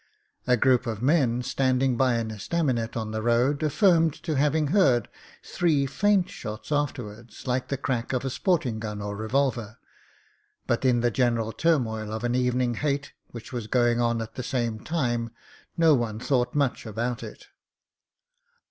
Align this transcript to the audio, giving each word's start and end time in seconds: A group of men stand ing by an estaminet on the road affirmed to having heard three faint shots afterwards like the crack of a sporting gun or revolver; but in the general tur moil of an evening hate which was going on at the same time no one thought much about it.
A 0.47 0.57
group 0.57 0.87
of 0.87 1.03
men 1.03 1.43
stand 1.43 1.83
ing 1.83 1.95
by 1.95 2.15
an 2.15 2.31
estaminet 2.31 2.97
on 2.97 3.11
the 3.11 3.21
road 3.21 3.61
affirmed 3.61 4.15
to 4.23 4.33
having 4.35 4.69
heard 4.69 5.07
three 5.43 5.85
faint 5.85 6.27
shots 6.27 6.71
afterwards 6.71 7.45
like 7.45 7.67
the 7.67 7.77
crack 7.77 8.11
of 8.11 8.25
a 8.25 8.31
sporting 8.31 8.79
gun 8.79 8.99
or 8.99 9.15
revolver; 9.15 9.77
but 10.65 10.85
in 10.85 11.01
the 11.01 11.11
general 11.11 11.51
tur 11.51 11.77
moil 11.77 12.11
of 12.11 12.23
an 12.23 12.33
evening 12.33 12.73
hate 12.73 13.13
which 13.27 13.53
was 13.53 13.67
going 13.67 14.01
on 14.01 14.23
at 14.23 14.33
the 14.33 14.41
same 14.41 14.79
time 14.79 15.29
no 15.77 15.93
one 15.93 16.19
thought 16.19 16.55
much 16.55 16.87
about 16.87 17.21
it. 17.21 17.49